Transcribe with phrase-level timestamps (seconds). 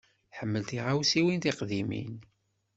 [0.31, 2.13] Tḥemmel tiɣawsiwin tiqdimin.